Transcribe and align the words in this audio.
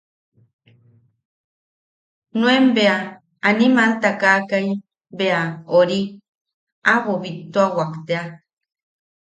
Nuan 2.39 2.65
bea 2.75 2.97
animal 3.49 3.91
takakai 4.01 4.65
bea 5.17 5.41
ori... 5.79 5.99
aʼabo 6.91 7.11
bittuawak 7.23 7.91
tea. 8.07 8.25